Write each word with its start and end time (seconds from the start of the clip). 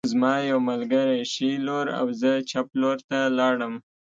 زما 0.11 0.33
یو 0.51 0.59
ملګری 0.69 1.19
ښي 1.31 1.49
لور 1.65 1.87
او 1.99 2.07
زه 2.21 2.31
چپ 2.49 2.67
لور 2.81 2.97
ته 3.09 3.19
لاړم 3.37 3.73